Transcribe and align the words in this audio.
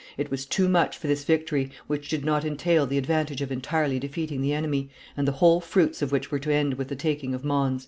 "It 0.17 0.31
was 0.31 0.47
too 0.47 0.67
much 0.67 0.97
for 0.97 1.05
this 1.05 1.23
victory, 1.25 1.69
which 1.85 2.09
did 2.09 2.25
not 2.25 2.43
entail 2.43 2.87
the 2.87 2.97
advantage 2.97 3.39
of 3.43 3.51
entirely 3.51 3.99
defeating 3.99 4.41
the 4.41 4.51
enemy, 4.51 4.89
and 5.15 5.27
the 5.27 5.31
whole 5.37 5.61
fruits 5.61 6.01
of 6.01 6.11
which 6.11 6.31
were 6.31 6.39
to 6.39 6.51
end 6.51 6.73
with 6.73 6.87
the 6.87 6.95
taking 6.95 7.35
of 7.35 7.45
Mons." 7.45 7.79